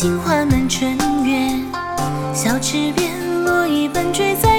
[0.00, 1.62] 杏花满春月，
[2.32, 3.12] 小池边
[3.44, 4.49] 落一瓣坠在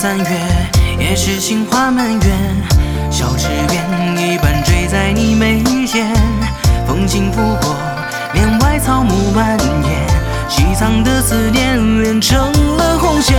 [0.00, 0.24] 三月，
[0.98, 2.22] 也是杏花满园，
[3.10, 3.84] 小池边
[4.16, 6.10] 一半坠在你眉间。
[6.88, 7.76] 风轻拂过，
[8.32, 10.08] 帘外草木蔓延，
[10.48, 13.36] 细藏的思念连成了红线。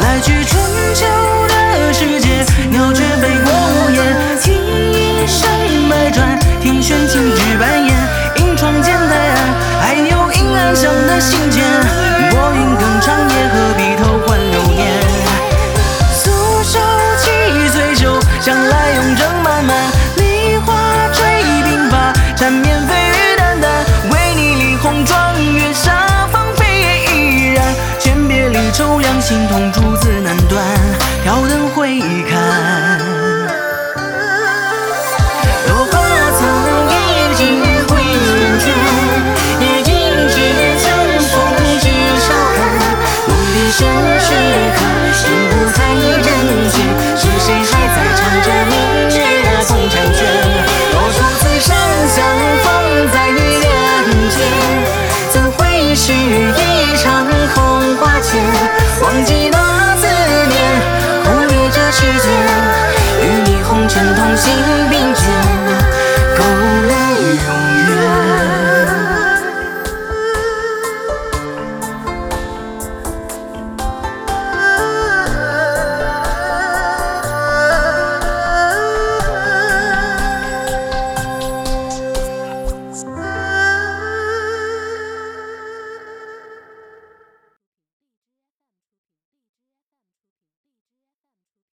[0.00, 0.58] 来去春
[0.94, 1.04] 秋
[1.48, 4.29] 的世界，鸟雀飞过屋檐，
[19.16, 19.76] 正漫漫。
[20.16, 20.72] 梨花
[21.12, 23.70] 吹鬓发，缠绵飞雨淡淡。
[24.10, 27.64] 为你理红妆，月下芳菲也依然。
[27.98, 30.64] 千别离愁两，心痛逐字难断。
[31.22, 32.00] 挑灯回
[32.30, 32.39] 看。
[56.00, 58.42] 许一场空花牵？
[59.02, 60.06] 忘记那思
[60.48, 60.58] 念，
[61.24, 62.32] 忽略这世间，
[63.20, 64.89] 与你红尘同行。